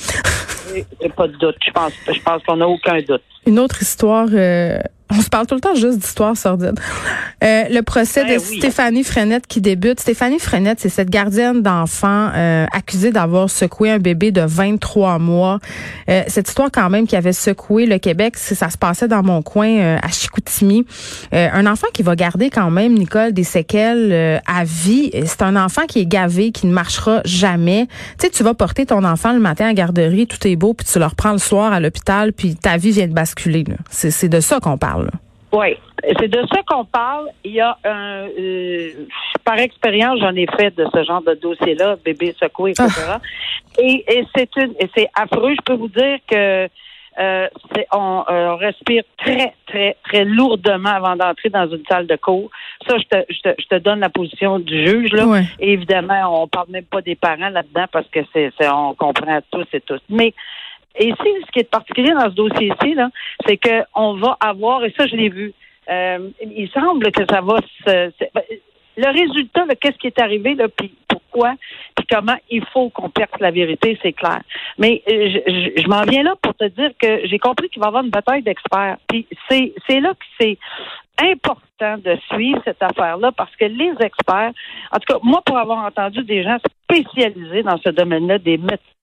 pas 1.17 1.29
de 1.29 1.37
doute. 1.37 1.57
Je 1.67 1.73
pense, 1.73 1.93
je 2.07 2.21
pense 2.21 2.43
qu'on 2.45 2.57
n'a 2.57 2.69
aucun 2.69 2.99
doute. 3.03 3.23
Une 3.47 3.59
autre 3.59 3.83
histoire 3.83 4.29
euh, 4.33 4.79
on 5.11 5.21
se 5.21 5.29
parle 5.29 5.47
tout 5.47 5.55
le 5.55 5.61
temps 5.61 5.75
juste 5.75 5.99
d'histoire 5.99 6.37
sordide. 6.37 6.79
Euh, 7.45 7.65
le 7.71 7.81
procès 7.83 8.25
ben 8.25 8.35
de 8.35 8.39
Stéphanie 8.41 9.05
Frenette 9.05 9.47
qui 9.47 9.61
débute. 9.61 10.01
Stéphanie 10.01 10.41
Frenette, 10.41 10.81
c'est 10.81 10.89
cette 10.89 11.11
gardienne 11.11 11.63
d'enfants 11.63 12.31
euh, 12.35 12.67
accusée 12.73 13.13
d'avoir 13.13 13.49
secoué 13.49 13.91
un 13.91 13.99
bébé 13.99 14.33
de 14.33 14.41
23 14.41 15.19
mois. 15.21 15.61
Euh, 16.09 16.23
cette 16.27 16.49
histoire 16.49 16.71
quand 16.73 16.91
même 16.91 17.07
qui 17.07 17.15
avait 17.15 17.33
secoué 17.33 17.87
le 17.87 17.99
Québec, 17.99 18.37
ça 18.37 18.69
se 18.69 18.77
passait 18.77 19.07
dans 19.07 19.23
mon 19.23 19.43
coin 19.43 19.69
euh, 19.69 19.99
à 20.03 20.09
Chicoutimi. 20.09 20.85
un 21.33 21.67
enfant 21.67 21.87
qui 21.93 22.03
va 22.03 22.17
garder 22.17 22.51
quand 22.51 22.71
même, 22.71 22.95
Nicole, 22.95 23.33
des 23.33 23.45
séquelles 23.57 24.41
à 24.47 24.65
vie. 24.65 25.11
C'est 25.25 25.43
un 25.43 25.57
enfant 25.57 25.87
qui 25.87 26.01
est 26.01 26.07
gavé, 26.07 26.53
qui 26.53 26.67
ne 26.67 26.73
marchera 26.73 27.21
jamais. 27.25 27.87
Tu 28.19 28.27
sais, 28.27 28.31
tu 28.31 28.43
vas 28.43 28.55
porter 28.55 28.87
ton 28.87 29.05
enfant 29.05 29.33
le 29.33 29.41
matin 29.41 29.65
à 29.65 29.69
la 29.69 29.75
garderie, 29.75 30.27
tout 30.27 30.47
est 30.47 30.57
beau, 30.57 30.75
puis 30.75 30.87
tu 30.87 30.99
le 30.99 31.07
reprends 31.07 31.33
le 31.33 31.39
soir 31.39 31.73
à 31.73 31.81
l'hôpital, 31.81 32.33
puis 32.33 32.55
ta 32.55 32.77
vie 32.77 32.91
vient 32.91 33.09
de 33.09 33.15
basculer. 33.15 33.65
C'est 33.89 34.29
de 34.29 34.41
ça 34.41 34.61
qu'on 34.61 34.79
parle. 34.79 35.11
Oui, 35.53 35.77
c'est 36.19 36.29
de 36.29 36.41
ça 36.53 36.61
qu'on 36.67 36.85
parle. 36.85 37.29
Il 37.45 37.53
y 37.53 37.61
a 37.61 37.79
un, 37.85 38.29
euh, 38.39 38.91
par 39.45 39.59
expérience, 39.59 40.21
j'en 40.21 40.35
ai 40.35 40.47
fait 40.59 40.75
de 40.77 40.87
ce 40.93 41.05
genre 41.05 41.23
de 41.23 41.35
dossier-là, 41.35 41.97
bébé 42.05 42.35
secoué, 42.39 42.73
etc. 42.73 42.91
Ah. 43.09 43.21
Et, 43.79 44.05
c'est 44.35 44.51
une, 44.57 44.73
et 44.79 44.91
c'est 44.95 45.09
affreux. 45.15 45.55
Je 45.55 45.63
peux 45.65 45.75
vous 45.75 45.89
dire 45.89 46.19
que 46.31 46.69
euh, 47.19 47.49
on, 47.93 48.25
euh, 48.29 48.49
on, 48.51 48.57
respire 48.57 49.03
très, 49.17 49.55
très, 49.67 49.97
très 50.05 50.25
lourdement 50.25 50.91
avant 50.91 51.17
d'entrer 51.17 51.49
dans 51.49 51.69
une 51.69 51.85
salle 51.89 52.07
de 52.07 52.17
cours. 52.17 52.51
Ça, 52.87 52.97
je 52.99 53.05
te, 53.05 53.33
je 53.33 53.41
te, 53.41 53.55
je 53.61 53.67
te 53.67 53.79
donne 53.79 54.01
la 54.01 54.11
position 54.11 54.59
du 54.59 54.87
juge. 54.87 55.13
Là. 55.13 55.43
Et 55.59 55.73
évidemment, 55.73 56.43
on 56.43 56.49
parle 56.49 56.69
même 56.71 56.85
pas 56.85 57.01
des 57.01 57.15
parents 57.15 57.49
là-dedans 57.49 57.87
parce 57.91 58.07
que 58.09 58.21
c'est, 58.33 58.53
on 58.69 58.95
comprend 58.95 59.41
tous 59.51 59.67
et 59.73 59.81
tous. 59.81 60.01
Mais 60.11 60.35
et 60.99 61.09
ici, 61.09 61.29
ce 61.47 61.53
qui 61.53 61.61
est 61.61 61.71
particulier 61.71 62.13
dans 62.13 62.31
ce 62.31 62.35
dossier-ci, 62.35 62.95
là, 62.95 63.11
c'est 63.47 63.59
qu'on 63.59 64.15
va 64.15 64.37
avoir, 64.41 64.85
et 64.85 64.95
ça 64.97 65.07
je 65.07 65.15
l'ai 65.15 65.29
vu, 65.29 65.53
euh, 65.91 66.31
il 66.41 66.69
semble 66.71 67.13
que 67.13 67.25
ça 67.29 67.41
va 67.41 67.59
se. 67.85 68.11
Ben, 68.35 68.43
le 68.99 69.11
résultat, 69.11 69.67
qu'est-ce 69.79 69.99
qui 69.99 70.07
est 70.07 70.21
arrivé, 70.21 70.55
là, 70.55 70.69
puis 70.69 70.95
puis 71.95 72.07
comment 72.11 72.37
il 72.51 72.65
faut 72.73 72.91
qu'on 72.91 73.11
perce 73.11 73.39
la 73.41 73.51
vérité, 73.51 73.99
c'est 74.03 74.13
clair. 74.13 74.41
Mais 74.79 75.03
euh, 75.09 75.29
je, 75.77 75.89
m'en 75.89 76.03
viens 76.03 76.23
là 76.23 76.35
pour 76.41 76.55
te 76.55 76.65
dire 76.65 76.91
que 77.01 77.27
j'ai 77.27 77.39
compris 77.39 77.69
qu'il 77.69 77.81
va 77.81 77.87
y 77.87 77.89
avoir 77.89 78.05
une 78.05 78.11
bataille 78.11 78.43
d'experts. 78.43 78.97
Puis 79.09 79.27
c'est 79.49 80.01
là 80.01 80.15
que 80.15 80.25
c'est 80.41 80.59
important 81.21 81.99
de 81.99 82.17
suivre 82.33 82.61
cette 82.65 82.83
affaire-là 82.83 83.33
parce 83.33 83.55
que 83.57 83.65
les 83.65 83.93
experts, 84.01 84.53
en 84.93 84.99
tout 84.99 85.15
cas, 85.15 85.19
moi, 85.23 85.43
pour 85.45 85.59
avoir 85.59 85.85
entendu 85.85 86.23
des 86.25 86.43
gens 86.43 86.59
spécialisés 86.85 87.63
dans 87.63 87.79
ce 87.79 87.91
domaine-là, 87.91 88.39
des 88.39 88.59
médecins, 88.59 88.96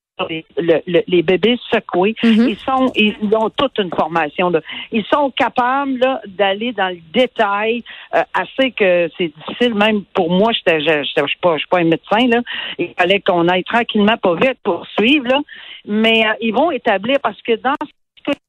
les, 0.57 1.23
bébés 1.23 1.57
secoués, 1.71 2.15
mm-hmm. 2.23 2.49
ils 2.49 2.57
sont, 2.57 2.91
ils, 2.95 3.35
ont 3.35 3.49
toute 3.49 3.77
une 3.79 3.89
formation. 3.89 4.49
Là. 4.49 4.61
Ils 4.91 5.05
sont 5.05 5.31
capables 5.31 6.05
d'aller 6.27 6.71
dans 6.71 6.89
le 6.89 6.99
détail, 7.13 7.83
euh, 8.13 8.21
assez 8.33 8.71
que 8.71 9.09
c'est 9.17 9.31
difficile. 9.35 9.73
Même 9.75 10.03
pour 10.13 10.29
moi, 10.29 10.51
je 10.51 10.79
je, 10.79 11.25
suis 11.27 11.39
pas, 11.41 11.55
pas 11.69 11.79
un 11.79 11.85
médecin 11.85 12.27
là. 12.27 12.41
Il 12.77 12.93
fallait 12.97 13.21
qu'on 13.21 13.47
aille 13.47 13.63
tranquillement, 13.63 14.17
pas 14.17 14.35
vite 14.35 14.59
pour 14.63 14.85
suivre 14.97 15.27
là. 15.27 15.39
Mais 15.85 16.25
euh, 16.25 16.33
ils 16.41 16.53
vont 16.53 16.71
établir 16.71 17.17
parce 17.21 17.41
que 17.41 17.55
dans 17.55 17.73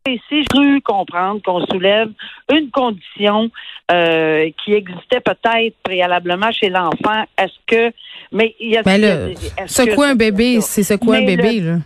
ici, 0.09 0.23
j'ai 0.31 0.45
cru 0.45 0.81
comprendre 0.81 1.41
qu'on 1.43 1.65
soulève 1.67 2.11
une 2.53 2.71
condition 2.71 3.51
euh, 3.91 4.51
qui 4.65 4.73
existait 4.73 5.21
peut-être 5.21 5.77
préalablement 5.83 6.53
chez 6.53 6.69
l'enfant. 6.69 7.25
Est-ce 7.39 7.55
que, 7.67 7.95
mais 8.33 8.55
il 8.61 8.71
y 8.71 8.77
a. 8.77 8.83
Là, 8.83 9.29
c'est 9.67 9.95
quoi 9.95 10.09
un 10.09 10.15
bébé 10.15 10.61
C'est 10.61 10.83
ce 10.83 10.95
quoi 10.95 11.17
un 11.17 11.25
bébé 11.25 11.61
là 11.61 11.77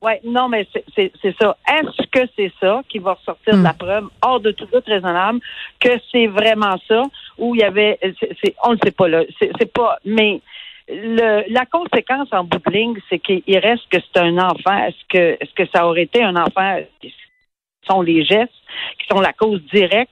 oui, 0.00 0.12
non, 0.24 0.48
mais 0.48 0.66
c'est 0.94 1.12
ça. 1.40 1.56
Est-ce 1.68 2.06
que 2.12 2.30
c'est 2.36 2.52
ça 2.60 2.82
qui 2.88 3.00
va 3.00 3.14
ressortir 3.14 3.56
de 3.56 3.62
la 3.64 3.72
hmm. 3.72 3.78
preuve, 3.78 4.04
hors 4.22 4.38
de 4.38 4.52
tout 4.52 4.66
doute 4.66 4.86
raisonnable, 4.86 5.40
que 5.80 5.88
c'est 6.12 6.28
vraiment 6.28 6.76
ça, 6.86 7.02
ou 7.36 7.56
il 7.56 7.60
y 7.60 7.64
avait, 7.64 7.98
on 8.62 8.70
ne 8.70 8.74
le 8.74 8.80
sait 8.84 8.92
pas 8.92 9.08
là, 9.08 9.22
c'est 9.40 9.72
pas, 9.72 9.98
mais 10.04 10.40
le, 10.88 11.44
la 11.52 11.66
conséquence 11.66 12.28
en 12.32 12.44
bout 12.44 12.58
de 12.66 12.72
ligne, 12.72 12.98
c'est 13.08 13.18
qu'il 13.18 13.58
reste 13.58 13.88
que 13.90 13.98
c'est 14.00 14.20
un 14.20 14.38
enfant. 14.38 14.76
Est-ce 14.86 15.04
que, 15.08 15.36
est-ce 15.40 15.52
que 15.54 15.68
ça 15.74 15.86
aurait 15.86 16.02
été 16.02 16.22
un 16.22 16.36
enfant? 16.36 16.78
Ce 17.02 17.08
sont 17.86 18.02
les 18.02 18.24
gestes 18.24 18.52
qui 18.98 19.06
sont 19.10 19.20
la 19.20 19.32
cause 19.32 19.62
directe? 19.72 20.10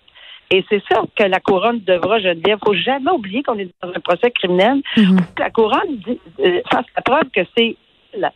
Et 0.50 0.64
c'est 0.68 0.83
ça 0.88 1.02
que 1.16 1.25
la 1.25 1.40
couronne 1.40 1.80
devra, 1.80 2.21
Geneviève. 2.21 2.59
Faut 2.64 2.75
jamais 2.75 3.11
oublier 3.11 3.42
qu'on 3.42 3.59
est 3.59 3.68
dans 3.83 3.88
un 3.88 4.00
procès 4.00 4.30
criminel. 4.30 4.80
Mhm. 4.97 5.18
La 5.38 5.50
couronne 5.50 6.00
euh, 6.38 6.61
fasse 6.71 6.87
la 6.95 7.02
preuve 7.02 7.30
que 7.35 7.40
c'est 7.56 7.76
la, 8.16 8.33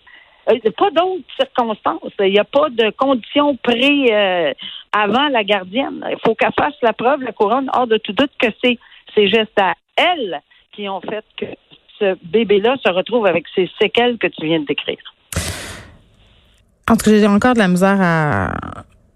euh, 0.50 0.58
pas 0.76 0.90
d'autres 0.90 1.22
circonstances. 1.38 2.12
Il 2.18 2.32
n'y 2.32 2.38
a 2.38 2.44
pas 2.44 2.68
de 2.70 2.90
conditions 2.90 3.56
pré 3.56 4.06
euh, 4.10 4.52
avant 4.92 5.28
la 5.28 5.44
gardienne. 5.44 6.04
Il 6.10 6.16
faut 6.24 6.34
qu'elle 6.34 6.52
fasse 6.58 6.74
la 6.82 6.92
preuve, 6.92 7.22
la 7.22 7.32
couronne, 7.32 7.70
hors 7.74 7.86
de 7.86 7.98
tout 7.98 8.12
doute 8.12 8.32
que 8.38 8.48
c'est 8.62 8.78
ces 9.14 9.28
gestes 9.28 9.58
à 9.60 9.74
elle 9.96 10.40
qui 10.72 10.88
ont 10.88 11.00
fait 11.00 11.24
que 11.36 11.46
ce 12.00 12.16
bébé-là 12.24 12.76
se 12.84 12.90
retrouve 12.90 13.26
avec 13.26 13.44
ces 13.54 13.68
séquelles 13.80 14.18
que 14.18 14.26
tu 14.26 14.46
viens 14.46 14.60
de 14.60 14.66
décrire. 14.66 14.98
En 16.88 16.96
tout 16.96 17.10
cas, 17.10 17.18
j'ai 17.18 17.26
encore 17.26 17.54
de 17.54 17.58
la 17.58 17.68
misère 17.68 17.98
à. 18.00 18.52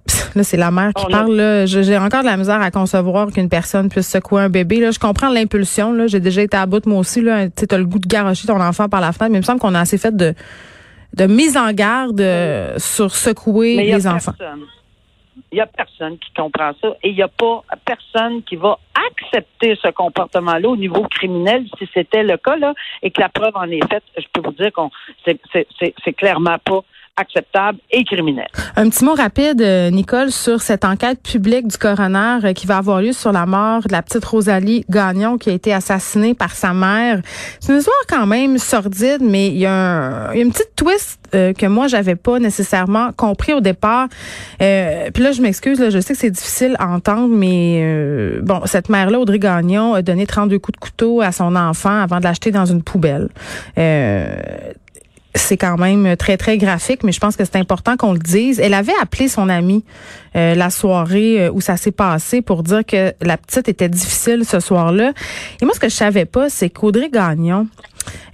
Là, 0.34 0.42
c'est 0.42 0.56
la 0.56 0.70
mère 0.70 0.92
qui 0.94 1.06
parle. 1.06 1.64
J'ai 1.66 1.96
encore 1.96 2.20
de 2.20 2.26
la 2.26 2.36
misère 2.36 2.60
à 2.60 2.70
concevoir 2.70 3.32
qu'une 3.32 3.48
personne 3.48 3.88
puisse 3.88 4.08
secouer 4.08 4.42
un 4.42 4.48
bébé. 4.48 4.80
Là, 4.80 4.90
je 4.90 4.98
comprends 4.98 5.28
l'impulsion. 5.28 6.06
J'ai 6.06 6.20
déjà 6.20 6.42
été 6.42 6.56
à 6.56 6.66
bout 6.66 6.84
moi 6.86 6.98
aussi. 6.98 7.22
Tu 7.22 7.28
as 7.74 7.78
le 7.78 7.84
goût 7.84 7.98
de 7.98 8.06
garocher 8.06 8.46
ton 8.46 8.60
enfant 8.60 8.88
par 8.88 9.00
la 9.00 9.12
fenêtre, 9.12 9.32
mais 9.32 9.38
il 9.38 9.42
me 9.42 9.46
semble 9.46 9.60
qu'on 9.60 9.74
a 9.74 9.80
assez 9.80 9.96
fait 9.96 10.14
de, 10.14 10.34
de 11.14 11.26
mise 11.26 11.56
en 11.56 11.72
garde 11.72 12.20
euh, 12.20 12.74
sur 12.78 13.14
secouer 13.14 13.76
les 13.76 14.06
enfants. 14.06 14.34
Il 15.50 15.56
n'y 15.56 15.60
a 15.60 15.66
personne 15.66 16.18
qui 16.18 16.32
comprend 16.32 16.72
ça 16.80 16.94
et 17.02 17.10
il 17.10 17.14
n'y 17.14 17.22
a 17.22 17.28
pas 17.28 17.64
personne 17.84 18.42
qui 18.44 18.56
va 18.56 18.78
accepter 19.08 19.76
ce 19.80 19.88
comportement-là 19.88 20.68
au 20.68 20.76
niveau 20.76 21.02
criminel 21.08 21.66
si 21.78 21.88
c'était 21.92 22.22
le 22.22 22.36
cas 22.36 22.56
là 22.56 22.74
et 23.02 23.10
que 23.10 23.20
la 23.20 23.28
preuve 23.28 23.56
en 23.56 23.68
est 23.70 23.86
faite. 23.90 24.04
Je 24.16 24.26
peux 24.32 24.40
vous 24.40 24.52
dire 24.52 24.72
qu'on 24.72 24.90
c'est 25.24 26.12
clairement 26.12 26.58
pas 26.58 26.80
acceptable 27.16 27.78
et 27.90 28.04
criminel. 28.04 28.48
Un 28.76 28.88
petit 28.88 29.04
mot 29.04 29.14
rapide, 29.14 29.60
euh, 29.60 29.90
Nicole, 29.90 30.30
sur 30.30 30.60
cette 30.60 30.84
enquête 30.84 31.20
publique 31.22 31.68
du 31.68 31.78
coroner 31.78 32.38
euh, 32.44 32.52
qui 32.52 32.66
va 32.66 32.78
avoir 32.78 33.00
lieu 33.00 33.12
sur 33.12 33.30
la 33.30 33.46
mort 33.46 33.82
de 33.82 33.92
la 33.92 34.02
petite 34.02 34.24
Rosalie 34.24 34.84
Gagnon 34.90 35.38
qui 35.38 35.50
a 35.50 35.52
été 35.52 35.72
assassinée 35.72 36.34
par 36.34 36.52
sa 36.52 36.72
mère. 36.72 37.20
C'est 37.60 37.72
une 37.72 37.78
histoire 37.78 37.96
quand 38.08 38.26
même 38.26 38.58
sordide, 38.58 39.20
mais 39.20 39.48
il 39.48 39.58
y 39.58 39.66
a, 39.66 40.32
une 40.34 40.50
petite 40.50 40.74
twist 40.74 41.20
euh, 41.34 41.52
que 41.52 41.66
moi 41.66 41.86
j'avais 41.86 42.16
pas 42.16 42.38
nécessairement 42.38 43.12
compris 43.12 43.54
au 43.54 43.60
départ. 43.60 44.08
puis 44.58 45.22
là, 45.22 45.32
je 45.32 45.40
m'excuse, 45.40 45.90
je 45.90 46.00
sais 46.00 46.14
que 46.14 46.20
c'est 46.20 46.30
difficile 46.30 46.74
à 46.78 46.88
entendre, 46.88 47.28
mais 47.28 48.40
bon, 48.42 48.62
cette 48.64 48.88
mère-là, 48.88 49.20
Audrey 49.20 49.38
Gagnon, 49.38 49.94
a 49.94 50.02
donné 50.02 50.26
32 50.26 50.58
coups 50.58 50.78
de 50.78 50.84
couteau 50.84 51.20
à 51.20 51.32
son 51.32 51.54
enfant 51.54 52.00
avant 52.00 52.18
de 52.18 52.24
l'acheter 52.24 52.50
dans 52.50 52.66
une 52.66 52.82
poubelle 52.82 53.28
c'est 55.34 55.56
quand 55.56 55.76
même 55.76 56.16
très, 56.16 56.36
très 56.36 56.58
graphique, 56.58 57.02
mais 57.02 57.12
je 57.12 57.20
pense 57.20 57.36
que 57.36 57.44
c'est 57.44 57.56
important 57.56 57.96
qu'on 57.96 58.12
le 58.12 58.18
dise. 58.18 58.60
Elle 58.60 58.74
avait 58.74 58.92
appelé 59.02 59.28
son 59.28 59.48
amie 59.48 59.84
euh, 60.36 60.54
la 60.54 60.70
soirée 60.70 61.42
euh, 61.42 61.50
où 61.52 61.60
ça 61.60 61.76
s'est 61.76 61.90
passé 61.90 62.40
pour 62.40 62.62
dire 62.62 62.84
que 62.84 63.12
la 63.20 63.36
petite 63.36 63.68
était 63.68 63.88
difficile 63.88 64.44
ce 64.44 64.60
soir-là. 64.60 65.12
Et 65.60 65.64
moi, 65.64 65.74
ce 65.74 65.80
que 65.80 65.88
je 65.88 65.94
savais 65.94 66.24
pas, 66.24 66.48
c'est 66.48 66.70
qu'Audrey 66.70 67.10
Gagnon, 67.10 67.66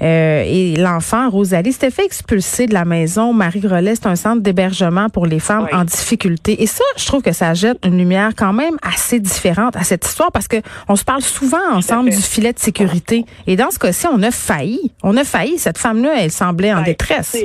euh, 0.03 0.43
et 0.47 0.77
l'enfant, 0.77 1.29
Rosalie, 1.31 1.73
s'était 1.73 1.91
fait 1.91 2.05
expulser 2.05 2.67
de 2.67 2.75
la 2.75 2.85
maison. 2.85 3.33
Marie 3.33 3.61
Grelet, 3.61 3.95
c'est 3.95 4.07
un 4.07 4.17
centre 4.17 4.43
d'hébergement 4.43 5.09
pour 5.09 5.27
les 5.27 5.41
femmes 5.41 5.69
en 5.73 5.85
difficulté. 5.85 6.63
Et 6.63 6.67
ça, 6.67 6.85
je 6.97 7.07
trouve 7.07 7.23
que 7.23 7.33
ça 7.33 7.55
jette 7.55 7.79
une 7.85 7.99
lumière 7.99 8.33
quand 8.37 8.53
même 8.53 8.77
assez 8.83 9.21
différente 9.21 9.77
à 9.77 9.85
cette 9.85 10.07
histoire 10.07 10.33
parce 10.33 10.49
que 10.49 10.57
on 10.89 10.97
se 10.97 11.05
parle 11.05 11.23
souvent 11.23 11.59
ensemble 11.73 12.11
du 12.11 12.23
filet 12.23 12.53
de 12.53 12.59
sécurité. 12.59 13.25
Et 13.47 13.57
dans 13.57 13.71
ce 13.71 13.79
cas-ci, 13.79 14.07
on 14.13 14.23
a 14.23 14.31
failli. 14.31 14.93
On 15.03 15.17
a 15.17 15.25
failli. 15.25 15.59
Cette 15.59 15.79
femme-là, 15.79 16.15
elle 16.19 16.31
semblait 16.31 16.73
en 16.73 16.83
détresse 16.83 17.37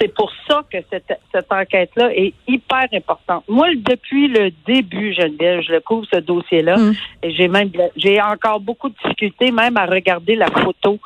c'est 0.00 0.14
pour 0.14 0.32
ça 0.48 0.62
que 0.72 0.78
cette, 0.90 1.12
cette 1.32 1.52
enquête-là 1.52 2.10
est 2.14 2.32
hyper 2.48 2.86
importante. 2.92 3.44
Moi, 3.48 3.68
depuis 3.76 4.28
le 4.28 4.50
début, 4.66 5.12
Geneviève, 5.12 5.60
je 5.60 5.72
le 5.72 5.80
couvre 5.80 6.06
ce 6.12 6.18
dossier-là, 6.20 6.76
mm. 6.76 6.94
et 7.22 7.30
j'ai 7.32 7.48
même 7.48 7.70
j'ai 7.96 8.20
encore 8.20 8.60
beaucoup 8.60 8.88
de 8.88 8.94
difficultés 9.02 9.50
même 9.50 9.76
à 9.76 9.86
regarder 9.86 10.36
la 10.36 10.46
photo 10.46 10.98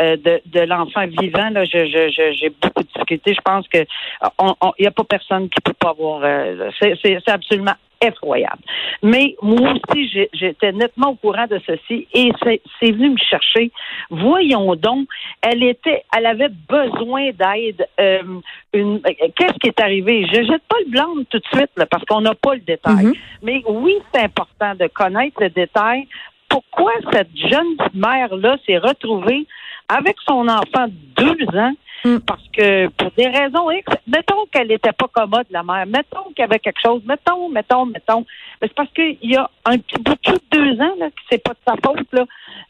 euh, 0.00 0.16
de, 0.16 0.40
de 0.46 0.60
l'enfant 0.60 1.06
vivant. 1.06 1.50
Là, 1.50 1.64
je, 1.64 1.86
je, 1.86 2.32
j'ai 2.38 2.50
beaucoup 2.50 2.82
de 2.82 2.88
difficultés. 2.88 3.34
Je 3.34 3.40
pense 3.40 3.66
que 3.68 3.78
il 3.78 4.80
n'y 4.80 4.86
a 4.86 4.90
pas 4.90 5.04
personne 5.04 5.48
qui 5.48 5.60
peut 5.60 5.74
pas 5.74 5.90
avoir. 5.90 6.20
Euh, 6.24 6.70
c'est, 6.80 6.94
c'est, 7.02 7.18
c'est 7.24 7.32
absolument 7.32 7.74
effroyable. 8.02 8.62
Mais 9.02 9.36
moi 9.42 9.74
aussi, 9.74 10.08
j'étais 10.32 10.72
nettement 10.72 11.10
au 11.10 11.14
courant 11.14 11.46
de 11.46 11.60
ceci 11.66 12.06
et 12.12 12.30
c'est 12.42 12.90
venu 12.90 13.10
me 13.10 13.18
chercher. 13.18 13.70
Voyons 14.10 14.74
donc, 14.74 15.08
elle 15.40 15.62
était, 15.62 16.04
elle 16.16 16.26
avait 16.26 16.50
besoin 16.68 17.30
d'aide. 17.30 17.86
Euh, 18.00 18.38
qu'est-ce 18.72 19.58
qui 19.60 19.68
est 19.68 19.80
arrivé? 19.80 20.26
Je 20.26 20.42
jette 20.42 20.62
pas 20.68 20.76
le 20.84 20.90
blanc 20.90 21.14
tout 21.30 21.38
de 21.38 21.46
suite 21.54 21.70
parce 21.90 22.04
qu'on 22.04 22.20
n'a 22.20 22.34
pas 22.34 22.54
le 22.54 22.60
détail. 22.60 23.06
Mm-hmm. 23.06 23.18
Mais 23.42 23.62
oui, 23.68 23.96
c'est 24.12 24.22
important 24.22 24.74
de 24.74 24.86
connaître 24.88 25.40
le 25.40 25.50
détail. 25.50 26.06
Pourquoi 26.48 26.92
cette 27.12 27.34
jeune 27.36 27.76
mère-là 27.94 28.56
s'est 28.66 28.78
retrouvée 28.78 29.46
avec 29.88 30.16
son 30.26 30.48
enfant 30.48 30.86
de 30.88 31.24
deux 31.24 31.58
ans 31.58 31.72
Mm. 32.04 32.18
Parce 32.26 32.42
que 32.56 32.88
pour 32.88 33.10
des 33.12 33.28
raisons 33.28 33.70
X, 33.70 33.86
mettons 34.06 34.46
qu'elle 34.50 34.68
n'était 34.68 34.92
pas 34.92 35.06
commode, 35.08 35.46
la 35.50 35.62
mère, 35.62 35.86
mettons 35.86 36.24
qu'il 36.34 36.40
y 36.40 36.42
avait 36.42 36.58
quelque 36.58 36.80
chose, 36.84 37.02
mettons, 37.04 37.48
mettons, 37.48 37.86
mettons. 37.86 38.24
Mais 38.60 38.68
c'est 38.68 38.74
parce 38.74 38.90
qu'il 38.92 39.18
y 39.22 39.36
a 39.36 39.48
un 39.64 39.78
petit 39.78 40.00
bout 40.02 40.14
de 40.14 40.40
deux 40.50 40.80
ans 40.80 40.94
là, 40.98 41.10
que 41.10 41.22
c'est 41.30 41.42
pas 41.42 41.52
de 41.52 41.58
sa 41.66 41.74
faute. 41.84 42.06
Là. 42.12 42.24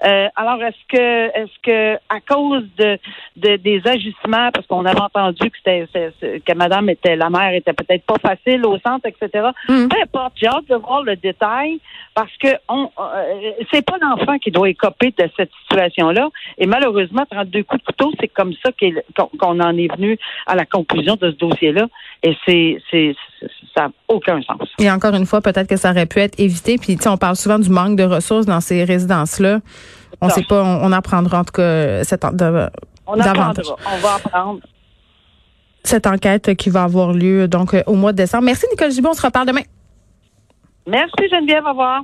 Euh, 0.05 0.29
alors 0.37 0.63
est-ce 0.63 0.77
que 0.89 1.39
est-ce 1.39 1.59
que 1.63 1.95
à 2.09 2.21
cause 2.21 2.65
de, 2.77 2.99
de 3.37 3.57
des 3.57 3.81
ajustements, 3.87 4.51
parce 4.53 4.67
qu'on 4.67 4.85
avait 4.85 5.01
entendu 5.01 5.51
que 5.51 5.57
c'était 5.65 6.41
que 6.41 6.53
madame 6.55 6.91
était 6.91 7.17
la 7.17 7.31
mère 7.31 7.55
était 7.55 7.73
peut-être 7.73 8.05
pas 8.05 8.19
facile 8.21 8.67
au 8.67 8.79
centre, 8.79 9.07
etc. 9.07 9.49
Mm. 9.69 9.89
Peu 9.89 9.97
importe, 10.03 10.35
j'ai 10.37 10.49
hâte 10.49 10.69
de 10.69 10.77
voir 10.77 11.03
le 11.03 11.17
détail 11.17 11.81
parce 12.15 12.37
que 12.39 12.49
on 12.69 12.91
euh, 12.99 13.53
c'est 13.73 13.85
pas 13.85 13.97
l'enfant 14.01 14.39
qui 14.39 14.51
doit 14.51 14.69
écoper 14.69 15.15
de 15.17 15.29
cette 15.37 15.51
situation-là. 15.63 16.29
Et 16.59 16.67
malheureusement, 16.67 17.25
32 17.31 17.63
coups 17.63 17.81
de 17.81 17.87
couteau, 17.87 18.13
c'est 18.21 18.29
comme 18.29 18.53
ça 18.63 18.73
qu'il 18.73 19.03
qu'on 19.39 19.61
en 19.61 19.77
est 19.77 19.95
venu 19.95 20.19
à 20.47 20.55
la 20.55 20.65
conclusion 20.65 21.17
de 21.17 21.31
ce 21.31 21.37
dossier-là. 21.37 21.87
Et 22.23 22.37
c'est, 22.47 22.83
c'est, 22.91 23.15
ça 23.75 23.85
n'a 23.85 23.91
aucun 24.09 24.41
sens. 24.43 24.69
Et 24.79 24.91
encore 24.91 25.15
une 25.15 25.27
fois, 25.27 25.41
peut-être 25.41 25.69
que 25.69 25.77
ça 25.77 25.91
aurait 25.91 26.07
pu 26.07 26.21
être 26.21 26.39
évité. 26.39 26.79
Puis, 26.79 26.97
tu 26.97 27.03
sais, 27.03 27.09
on 27.09 27.17
parle 27.17 27.37
souvent 27.37 27.59
du 27.59 27.71
manque 27.71 27.97
de 27.97 28.05
ressources 28.05 28.47
dans 28.47 28.61
ces 28.61 28.85
résidences-là. 28.85 29.61
On 30.21 30.27
ne 30.27 30.31
sait 30.31 30.45
pas, 30.45 30.63
on, 30.63 30.93
apprendra 30.93 31.41
en 31.41 31.45
tout 31.45 31.53
cas 31.53 32.05
cette, 32.05 32.23
de, 32.23 32.69
on 33.07 33.19
apprendra, 33.19 33.63
on 33.93 33.99
va 33.99 34.15
apprendre. 34.15 34.61
Cette 35.83 36.07
enquête 36.07 36.55
qui 36.55 36.71
va 36.71 36.85
avoir 36.85 37.13
lieu 37.13 37.49
donc 37.49 37.75
au 37.87 37.95
mois 37.95 38.13
de 38.13 38.19
décembre. 38.19 38.45
Merci 38.45 38.67
Nicole 38.71 38.93
Gibon, 38.93 39.11
on 39.11 39.15
se 39.15 39.27
reparle 39.27 39.49
demain. 39.49 39.63
Merci 40.87 41.29
Geneviève, 41.29 41.65
au 41.65 41.71
revoir. 41.71 42.03